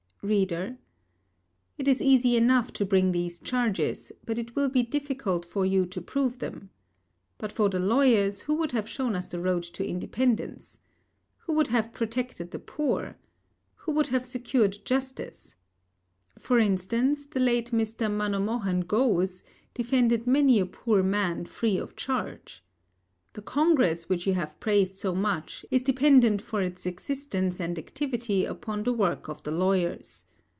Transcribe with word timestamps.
READER: 0.23 0.77
It 1.79 1.87
is 1.87 1.99
easy 1.99 2.37
enough 2.37 2.71
to 2.73 2.85
bring 2.85 3.11
these 3.11 3.39
charges, 3.39 4.11
but 4.23 4.37
it 4.37 4.55
will 4.55 4.69
be 4.69 4.83
difficult 4.83 5.47
for 5.47 5.65
you 5.65 5.83
to 5.87 5.99
prove 5.99 6.37
them. 6.37 6.69
But 7.39 7.51
for 7.51 7.69
the 7.69 7.79
lawyers, 7.79 8.41
who 8.41 8.53
would 8.57 8.71
have 8.71 8.87
shown 8.87 9.15
us 9.15 9.27
the 9.27 9.39
road 9.39 9.63
to 9.63 9.83
independence? 9.83 10.79
Who 11.37 11.53
would 11.53 11.69
have 11.69 11.91
protected 11.91 12.51
the 12.51 12.59
poor? 12.59 13.17
Who 13.77 13.93
would 13.93 14.09
have 14.09 14.27
secured 14.27 14.85
justice? 14.85 15.55
For 16.37 16.59
instance, 16.59 17.25
the 17.25 17.39
late 17.39 17.71
Mr. 17.71 18.07
Manomohan 18.07 18.81
Ghose 18.85 19.41
defended 19.73 20.27
many 20.27 20.59
a 20.59 20.67
poor 20.67 21.01
man 21.01 21.45
free 21.45 21.77
of 21.79 21.95
charge. 21.95 22.63
The 23.33 23.41
Congress, 23.41 24.09
which 24.09 24.27
you 24.27 24.33
have 24.33 24.59
praised 24.59 24.99
so 24.99 25.15
much, 25.15 25.65
is 25.71 25.81
dependent 25.83 26.41
for 26.41 26.61
its 26.61 26.85
existence 26.85 27.61
and 27.61 27.79
activity 27.79 28.43
upon 28.43 28.83
the 28.83 28.91
work 28.91 29.29
of 29.29 29.41
the 29.43 29.51
lawyers. 29.51 30.25